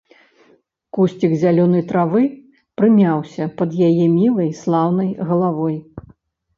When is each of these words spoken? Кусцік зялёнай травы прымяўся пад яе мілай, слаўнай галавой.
Кусцік 0.97 1.35
зялёнай 1.43 1.83
травы 1.91 2.23
прымяўся 2.81 3.43
пад 3.63 3.69
яе 3.93 4.05
мілай, 4.19 4.53
слаўнай 4.65 5.09
галавой. 5.33 5.83